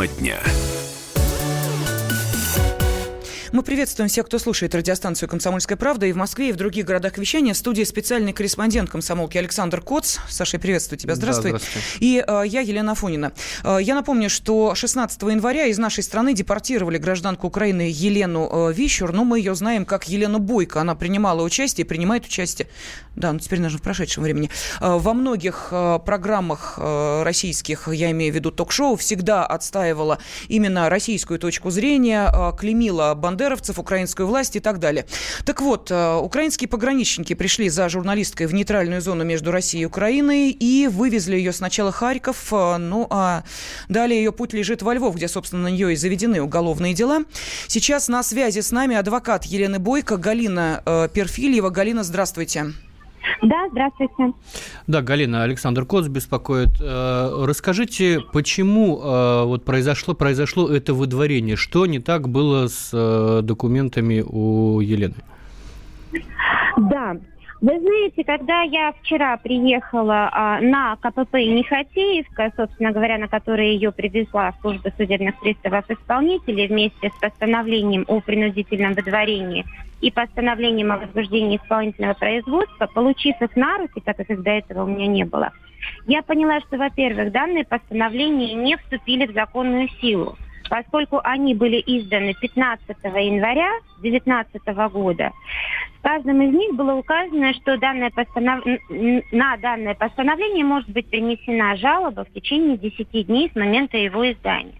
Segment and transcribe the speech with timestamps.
[0.00, 0.69] Тема дня.
[3.60, 7.18] Мы приветствуем всех, кто слушает радиостанцию «Комсомольская правда» и в Москве, и в других городах
[7.18, 7.52] вещания.
[7.52, 10.16] В студии специальный корреспондент комсомолки Александр Коц.
[10.30, 11.14] Саша, приветствую тебя.
[11.14, 11.52] Здравствуй.
[11.52, 11.86] Да, здравствуйте.
[12.00, 13.32] И э, я, Елена Фонина.
[13.62, 19.12] Э, я напомню, что 16 января из нашей страны депортировали гражданку Украины Елену э, Вищур,
[19.12, 20.80] но мы ее знаем как Елену Бойко.
[20.80, 22.66] Она принимала участие, принимает участие,
[23.14, 24.48] да, ну теперь даже в прошедшем времени,
[24.80, 30.88] э, во многих э, программах э, российских, я имею в виду ток-шоу, всегда отстаивала именно
[30.88, 33.14] российскую точку зрения, э, клеймила
[33.50, 35.06] бандеровцев, украинскую власть и так далее.
[35.44, 40.50] Так вот, э, украинские пограничники пришли за журналисткой в нейтральную зону между Россией и Украиной
[40.50, 43.42] и вывезли ее сначала Харьков, э, ну а
[43.88, 47.24] далее ее путь лежит во Львов, где, собственно, на нее и заведены уголовные дела.
[47.66, 51.70] Сейчас на связи с нами адвокат Елены Бойко Галина э, Перфильева.
[51.70, 52.72] Галина, здравствуйте.
[53.42, 54.32] Да, здравствуйте.
[54.86, 56.70] Да, Галина, Александр Коц беспокоит.
[56.80, 61.56] Э, Расскажите, почему э, вот произошло, произошло это выдворение?
[61.56, 65.14] Что не так было с э, документами у Елены?
[66.76, 67.16] Да.
[67.60, 73.92] Вы знаете, когда я вчера приехала а, на КПП Нехотеевка, собственно говоря, на которой ее
[73.92, 79.66] привезла служба судебных приставов исполнителей вместе с постановлением о принудительном выдворении
[80.00, 84.84] и постановлением о возбуждении исполнительного производства, получив их на руки, так как их до этого
[84.84, 85.52] у меня не было,
[86.06, 90.36] я поняла, что, во-первых, данные постановления не вступили в законную силу,
[90.68, 93.70] поскольку они были изданы 15 января
[94.00, 95.32] 2019 года.
[95.98, 98.64] В каждом из них было указано, что данное постанов...
[99.32, 104.74] на данное постановление может быть принесена жалоба в течение 10 дней с момента его издания.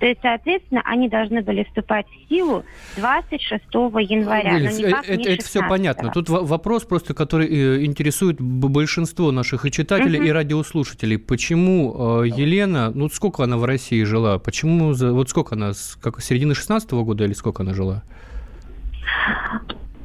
[0.00, 2.64] То есть, соответственно, они должны были вступать в силу
[2.96, 3.64] 26
[4.00, 4.52] января.
[4.52, 5.68] но Эльф, никак это, не это все 16-го.
[5.68, 6.10] понятно.
[6.12, 10.28] Тут во- вопрос просто, который э, интересует большинство наших и читателей, Мгм.
[10.28, 11.18] и радиослушателей.
[11.18, 14.38] Почему э, Елена, ну сколько она в России жила?
[14.38, 18.02] Почему, за- вот сколько она, как, с середины 16 года или сколько она жила?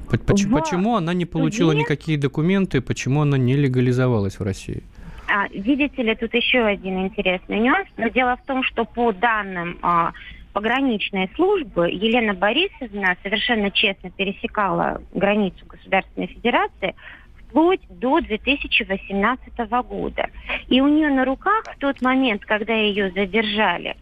[0.09, 4.83] По- поч- В Почему она не получила никакие документы, почему она не легализовалась в России?
[5.29, 7.87] А, видите ли, тут еще один интересный нюанс.
[7.97, 10.11] Но дело в том, что по данным а,
[10.53, 16.95] пограничной службы Елена Борисовна совершенно честно пересекала границу Государственной Федерации
[17.41, 20.27] вплоть до 2018 года.
[20.67, 23.95] И у нее на руках в тот момент, когда ее задержали,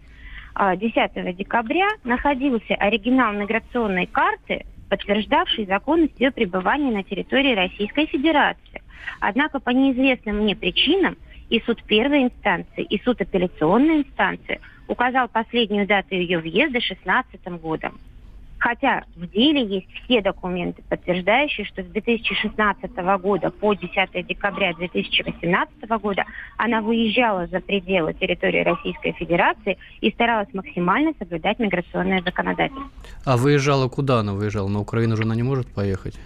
[0.55, 8.81] а, 10 декабря, находился оригинал миграционной карты, подтверждавший законность ее пребывания на территории Российской Федерации.
[9.19, 11.17] Однако по неизвестным мне причинам
[11.49, 17.99] и суд первой инстанции, и суд апелляционной инстанции указал последнюю дату ее въезда 16 годом.
[18.59, 22.91] Хотя в деле есть все документы, подтверждающие, что с 2016
[23.21, 26.25] года по 10 декабря 2018 года
[26.57, 32.89] она выезжала за пределы территории Российской Федерации и старалась максимально соблюдать миграционное законодательство.
[33.25, 34.67] А выезжала куда она выезжала?
[34.67, 36.19] На Украину же она не может поехать.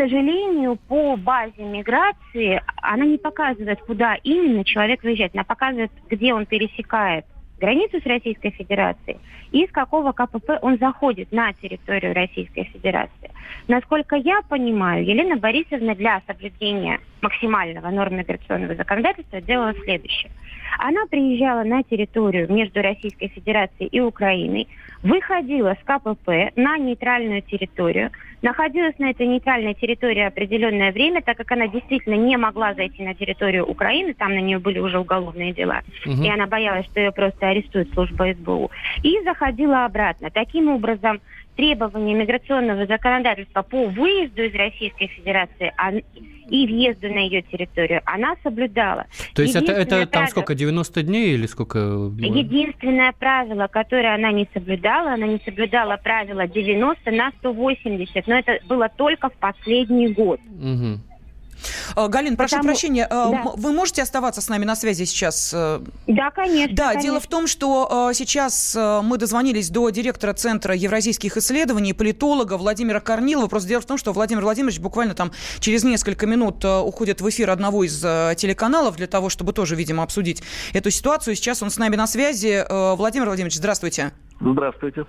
[0.00, 5.34] Сожалению, по базе миграции она не показывает, куда именно человек выезжает.
[5.34, 7.26] Она показывает, где он пересекает
[7.60, 9.18] границу с Российской Федерацией
[9.52, 13.30] и с какого КПП он заходит на территорию Российской Федерации.
[13.68, 20.30] Насколько я понимаю, Елена Борисовна для соблюдения максимального норм миграционного законодательства делала следующее.
[20.78, 24.68] Она приезжала на территорию между Российской Федерацией и Украиной,
[25.02, 28.10] выходила с КПП на нейтральную территорию,
[28.42, 33.14] находилась на этой нейтральной территории определенное время, так как она действительно не могла зайти на
[33.14, 36.22] территорию Украины, там на нее были уже уголовные дела, Мгм.
[36.22, 38.70] и она боялась, что ее просто арестует служба СБУ,
[39.02, 40.30] и заходила обратно.
[40.30, 41.20] Таким образом,
[41.56, 45.72] требования миграционного законодательства по выезду из Российской Федерации
[46.48, 49.06] и въезду на ее территорию она соблюдала.
[49.34, 51.78] То есть это, это там правило- сколько, 90 дней или сколько?
[52.18, 58.58] Единственное правило, которое она не соблюдала, она не соблюдала правило 90 на 180, но это
[58.66, 60.40] было только в последний год.
[60.48, 61.02] Мгм.
[61.96, 63.52] Э, Галин, прошу Потому- прощения, э, да.
[63.56, 65.52] вы можете оставаться с нами на связи сейчас?
[65.54, 66.76] э, Да, конечно.
[66.76, 67.02] Да, конечно.
[67.02, 73.46] дело в том, что сейчас мы дозвонились до директора Центра евразийских исследований, политолога Владимира Корнилова.
[73.48, 77.50] Просто дело в том, что Владимир Владимирович буквально там через несколько минут уходит в эфир
[77.50, 80.42] одного из телеканалов для того, чтобы тоже, видимо, обсудить
[80.72, 81.34] эту ситуацию.
[81.36, 82.64] Сейчас он с нами на связи.
[82.68, 84.12] Владимир Владимирович, здравствуйте.
[84.40, 85.04] Здравствуйте.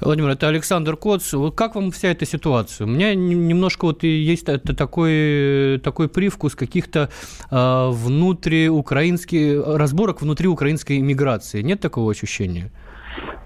[0.00, 1.34] Владимир, это Александр Коц.
[1.54, 2.86] Как вам вся эта ситуация?
[2.86, 7.10] У меня немножко вот есть такой, такой привкус каких-то
[7.50, 11.62] э, внутриукраинских разборок внутри украинской иммиграции.
[11.62, 12.70] Нет такого ощущения?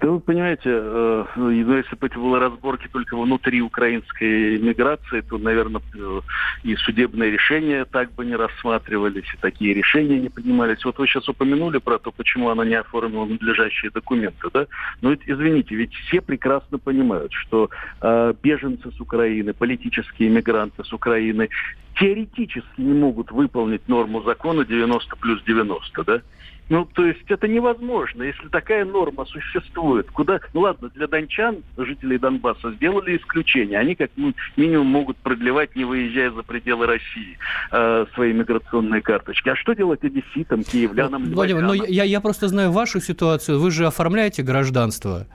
[0.01, 5.37] Да вы понимаете, э, ну, если бы это было разборки только внутри украинской миграции, то,
[5.37, 6.21] наверное, э,
[6.63, 10.83] и судебные решения так бы не рассматривались, и такие решения не принимались.
[10.83, 14.67] Вот вы сейчас упомянули про то, почему она не оформила надлежащие документы, да?
[15.01, 17.69] Но ведь, извините, ведь все прекрасно понимают, что
[18.01, 21.49] э, беженцы с Украины, политические мигранты с Украины
[21.97, 26.21] теоретически не могут выполнить норму закона 90 плюс 90, да?
[26.67, 30.09] Ну, то есть это невозможно, если такая норма существует.
[30.09, 33.77] Куда, ну ладно, для дончан, жителей Донбасса, сделали исключение.
[33.77, 34.09] Они как
[34.57, 37.37] минимум могут продлевать, не выезжая за пределы России,
[37.71, 39.49] э, свои миграционные карточки.
[39.49, 43.59] А что делать одесситам, киевлянам, Владимир, ну я, я просто знаю вашу ситуацию.
[43.59, 45.27] Вы же оформляете гражданство.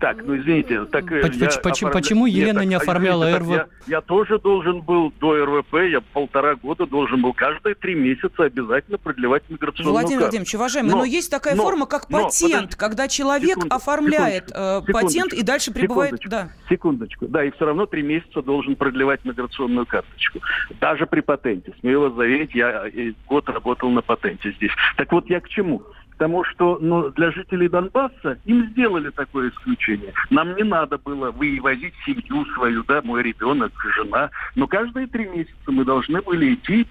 [0.00, 3.70] Так, ну извините, так э, почему, я почему, почему Елена Нет, не оформляла извините, РВП?
[3.86, 8.44] Я, я тоже должен был до РВП, я полтора года должен был каждые три месяца
[8.44, 10.24] обязательно продлевать миграционную Владимир карту.
[10.24, 13.74] Владимирович, уважаемый, но, но есть такая но, форма, как но, патент, подожди, когда человек секунду,
[13.74, 16.12] оформляет секундочку, э, патент и дальше прибывает...
[16.12, 16.50] Секундочку, да.
[16.68, 20.40] секундочку, да, и все равно три месяца должен продлевать миграционную карточку.
[20.80, 21.72] Даже при патенте.
[21.80, 24.72] Смею вас заверить, я э, год работал на патенте здесь.
[24.96, 25.82] Так вот, я к чему?
[26.16, 30.14] Потому что ну, для жителей Донбасса им сделали такое исключение.
[30.30, 34.30] Нам не надо было вывозить семью свою, да, мой ребенок, жена.
[34.54, 36.84] Но каждые три месяца мы должны были идти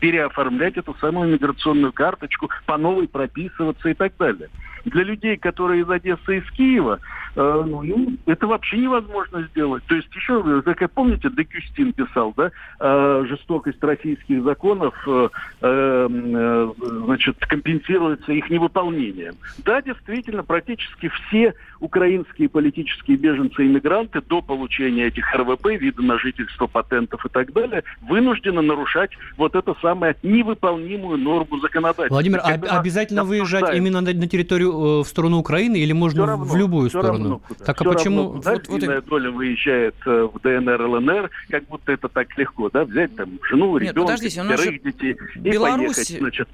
[0.00, 4.48] переоформлять эту самую миграционную карточку, по новой прописываться и так далее.
[4.84, 7.00] Для людей, которые из Одессы и из Киева,
[7.34, 9.82] э, ну, им это вообще невозможно сделать.
[9.86, 15.28] То есть еще, как помните, Декюстин писал, да, э, жестокость российских законов, э,
[15.60, 16.72] э,
[17.04, 19.36] значит, компенсируется их невыполнением.
[19.64, 26.18] Да, действительно, практически все украинские политические беженцы и иммигранты до получения этих РВП, вида на
[26.18, 32.14] жительство, патентов и так далее, вынуждены нарушать вот эту самую невыполнимую норму законодательства.
[32.14, 36.44] Владимир, а обязательно выезжать именно на, на территорию э, в сторону Украины или можно равно,
[36.44, 37.12] в любую сторону?
[37.12, 38.34] Равно, так а почему?
[38.34, 39.06] Равно, куда вот, вот...
[39.06, 43.76] доля выезжает э, в ДНР, ЛНР, как будто это так легко, да, взять там жену,
[43.76, 45.96] ребенка, пятерых детей и Беларусь...
[45.96, 46.48] поехать, значит,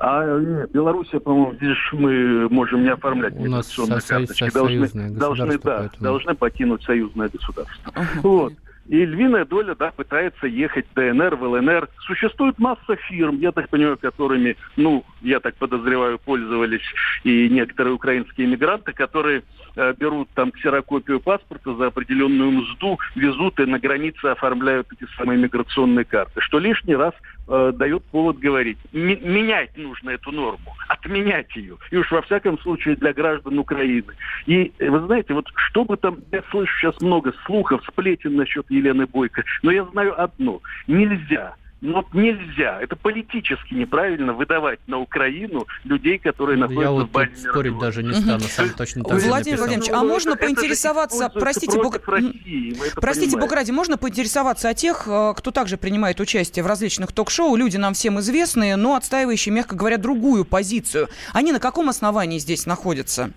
[0.00, 4.50] а нет, Белоруссия, по-моему, здесь мы можем не оформлять У миграционные карточки.
[4.50, 6.02] Должны, должны, да, поэтому...
[6.02, 7.90] должны покинуть союзное государство.
[7.90, 8.20] Uh-huh.
[8.22, 8.54] Вот.
[8.90, 11.88] И львиная доля, да, пытается ехать в ДНР, в ЛНР.
[12.06, 16.82] Существует масса фирм, я так понимаю, которыми, ну, я так подозреваю, пользовались
[17.22, 19.44] и некоторые украинские иммигранты, которые
[19.76, 25.38] э, берут там ксерокопию паспорта за определенную мзду, везут и на границе оформляют эти самые
[25.38, 27.14] миграционные карты, что лишний раз
[27.50, 28.78] э, дает повод говорить.
[28.92, 31.76] М- менять нужно эту норму, отменять ее.
[31.90, 34.14] И уж во всяком случае для граждан Украины.
[34.46, 39.06] И вы знаете, вот что бы там, я слышу сейчас много слухов, сплетен насчет Елены
[39.06, 40.60] Бойко, но я знаю одно.
[40.86, 47.10] Нельзя но нельзя, это политически неправильно выдавать на Украину людей, которые находятся Я вот в
[47.10, 52.00] базе спорить даже не стану, сам точно так Владимир Владимирович, а можно поинтересоваться, простите, Бог...
[52.96, 57.56] простите, Бог ради, можно поинтересоваться о тех, э, кто также принимает участие в различных ток-шоу,
[57.56, 61.08] люди нам всем известные, но отстаивающие, мягко говоря, другую позицию.
[61.32, 63.30] Они на каком основании здесь находятся?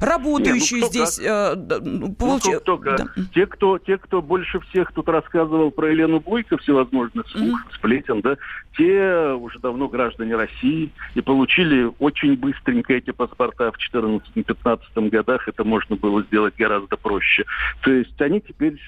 [0.00, 1.18] Работающие Нет, ну, здесь.
[1.20, 2.44] Э, ну, получ...
[2.44, 3.06] ну, кто, кто, да.
[3.34, 7.74] те, кто, те, кто больше всех тут рассказывал про Елену Бойко, всевозможных слух, mm-hmm.
[7.74, 8.36] сплетен, да,
[8.76, 15.48] те уже давно граждане России и получили очень быстренько эти паспорта в 2014-2015 годах.
[15.48, 17.44] Это можно было сделать гораздо проще.
[17.82, 18.78] То есть они теперь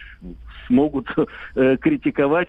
[0.67, 1.08] смогут
[1.55, 2.48] э, критиковать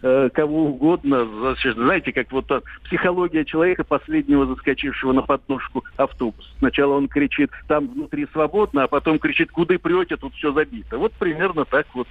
[0.00, 1.26] Э, кого угодно.
[1.74, 2.46] Знаете, как вот
[2.84, 6.48] психология человека, последнего заскочившего на подножку автобуса.
[6.58, 10.98] Сначала он кричит, там внутри свободно, а потом кричит, куда прете, тут все забито.
[10.98, 12.06] Вот примерно так вот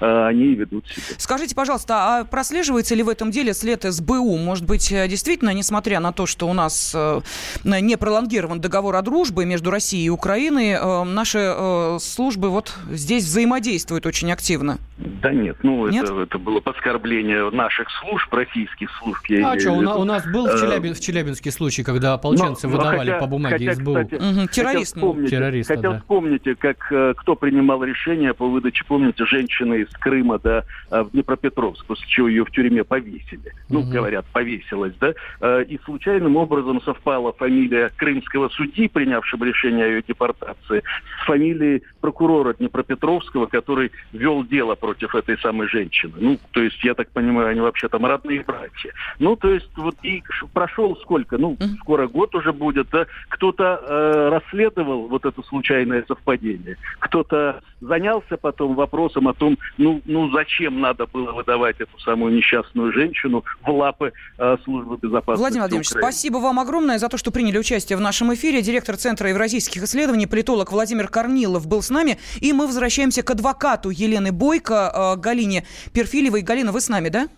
[0.00, 1.16] э, они и ведут себя.
[1.18, 4.36] Скажите, пожалуйста, а прослеживается ли в этом деле след СБУ?
[4.36, 7.20] Может быть, э, действительно, несмотря на то, что у нас э,
[7.64, 13.24] не пролонгирован договор о дружбе между Россией и Украиной, э, наши э, службы вот здесь
[13.24, 14.78] взаимодействуют очень активно?
[14.98, 16.04] Да нет, ну нет?
[16.04, 19.24] Это, это было оскорбление наших служб, российских служб.
[19.26, 22.66] Я а что, у, у нас был в, э, Челябин, в Челябинске случай, когда ополченцы
[22.66, 23.94] но, выдавали хотя, по бумаге хотя, СБУ.
[23.94, 24.54] Кстати, угу, террорист.
[24.62, 26.54] Хотя, вспомните, Террориста, хотя да.
[26.58, 31.84] как э, кто принимал решение по выдаче, помните, женщины из Крыма да, э, в Днепропетровск,
[31.86, 33.52] после чего ее в тюрьме повесили.
[33.68, 33.90] Ну, угу.
[33.90, 35.62] говорят, повесилась, да.
[35.62, 40.82] И случайным образом совпала фамилия крымского судьи, принявшего решение о ее депортации,
[41.22, 46.12] с фамилией прокурора Днепропетровского, который вел дело против против этой самой женщины.
[46.16, 48.92] Ну, то есть, я так понимаю, они вообще там родные братья.
[49.18, 50.22] Ну, то есть, вот и
[50.52, 51.38] прошел сколько?
[51.38, 52.88] Ну, скоро год уже будет.
[52.90, 53.06] Да?
[53.28, 56.76] Кто-то э, расследовал вот это случайное совпадение.
[57.00, 62.92] Кто-то занялся потом вопросом о том, ну, ну зачем надо было выдавать эту самую несчастную
[62.92, 66.12] женщину в лапы э, службы безопасности Владимир Владимирович, Украины.
[66.12, 68.62] спасибо вам огромное за то, что приняли участие в нашем эфире.
[68.62, 72.18] Директор Центра евразийских исследований, политолог Владимир Корнилов был с нами.
[72.40, 76.42] И мы возвращаемся к адвокату Елены Бойко, э, Галине Перфилевой.
[76.42, 77.28] Галина, вы с нами, да?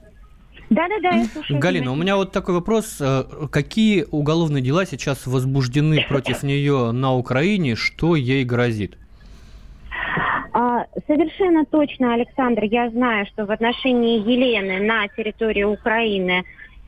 [0.70, 1.60] Да, да, да, я слушаю.
[1.60, 2.96] Галина, у меня вот такой вопрос.
[3.00, 7.76] Э, какие уголовные дела сейчас возбуждены против нее на Украине?
[7.76, 8.96] Что ей грозит?
[10.54, 16.44] А, совершенно точно, Александр, я знаю, что в отношении Елены на территории Украины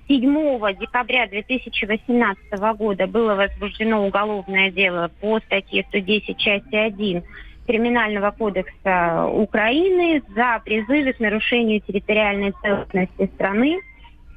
[0.08, 7.22] 7 декабря 2018 года было возбуждено уголовное дело по статье 110 части 1
[7.66, 13.80] Криминального кодекса Украины за призывы к нарушению территориальной целостности страны,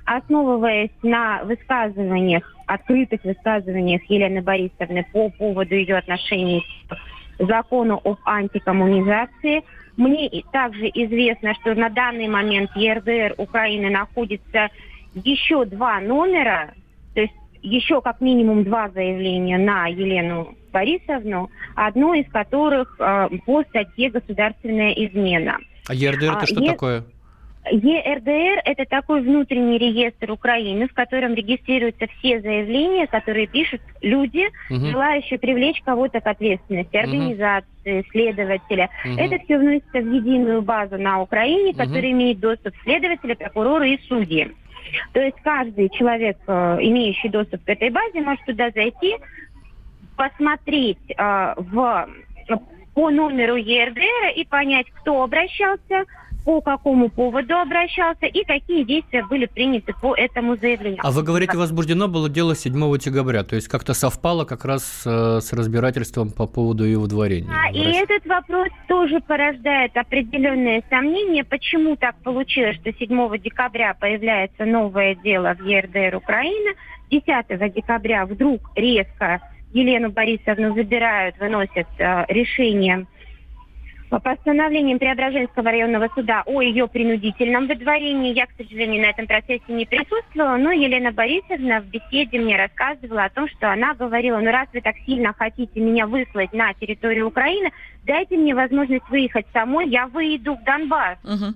[0.05, 6.63] основываясь на высказываниях, открытых высказываниях Елены Борисовны по поводу ее отношений
[7.38, 9.63] к закону об антикоммунизации.
[9.98, 14.69] Мне также известно, что на данный момент ЕРДР Украины находится
[15.13, 16.74] еще два номера,
[17.13, 23.63] то есть еще как минимум два заявления на Елену Борисовну, одно из которых э, по
[23.63, 25.57] статье «Государственная измена».
[25.88, 26.67] А ЕРДР это а, что е...
[26.67, 27.03] такое?
[27.72, 34.86] ЕРДР– это такой внутренний реестр Украины, в котором регистрируются все заявления, которые пишут люди, угу.
[34.86, 38.07] желающие привлечь кого-то к ответственности, организации, угу.
[38.12, 38.89] следователя.
[39.03, 39.19] Угу.
[39.19, 42.12] Это все вносится в единую базу на Украине, которая угу.
[42.12, 44.51] имеет доступ следователи, прокуроры и судьи.
[45.13, 49.17] То есть каждый человек, э, имеющий доступ к этой базе, может туда зайти,
[50.17, 52.09] посмотреть э, в,
[52.93, 56.05] по номеру ЕРДР и понять, кто обращался,
[56.47, 61.01] по какому поводу обращался и какие действия были приняты по этому заявлению.
[61.03, 65.41] А вы говорите, возбуждено было дело 7 декабря, то есть как-то совпало как раз э,
[65.41, 67.51] с разбирательством по поводу ее выдворения.
[67.51, 74.63] А, и этот вопрос тоже порождает определенные сомнения, почему так получилось, что 7 декабря появляется
[74.63, 76.75] новое дело в ЕРДР Украины,
[77.12, 79.41] 10 декабря вдруг резко
[79.74, 83.05] Елену Борисовну забирают, выносят э, решение
[84.09, 88.33] по постановлениям Преображенского районного суда о ее принудительном выдворении.
[88.33, 93.25] Я, к сожалению, на этом процессе не присутствовала, но Елена Борисовна в беседе мне рассказывала
[93.25, 97.27] о том, что она говорила, ну раз вы так сильно хотите меня выслать на территорию
[97.27, 97.71] Украины,
[98.05, 101.17] дайте мне возможность выехать самой, я выйду в Донбасс.
[101.24, 101.55] Угу.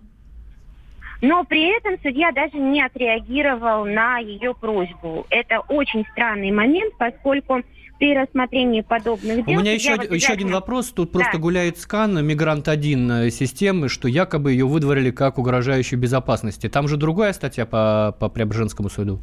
[1.21, 5.25] Но при этом судья даже не отреагировал на ее просьбу.
[5.29, 7.61] Это очень странный момент, поскольку
[8.01, 9.59] при рассмотрении подобных дел...
[9.59, 10.15] У меня еще, обязательно...
[10.15, 10.87] еще один вопрос.
[10.87, 11.19] Тут да.
[11.19, 16.67] просто гуляет скан «Мигрант-1» системы, что якобы ее выдворили как угрожающую безопасности.
[16.67, 19.19] Там же другая статья по, по Преображенскому суду.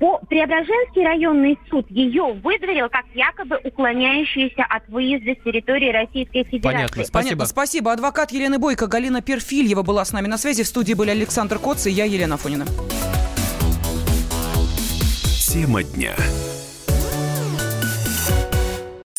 [0.00, 6.62] По Преображенский районный суд ее выдворил как якобы уклоняющуюся от выезда с территории Российской Федерации.
[6.62, 7.12] Понятно, спасибо.
[7.12, 7.92] Понятно, спасибо.
[7.92, 10.62] Адвокат Елены Бойко, Галина Перфильева была с нами на связи.
[10.62, 12.64] В студии были Александр Коц и я, Елена Фонина.
[15.52, 16.14] Тема дня.